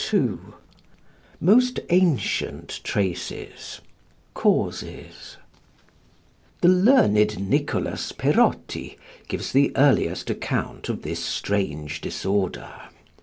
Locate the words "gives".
9.27-9.51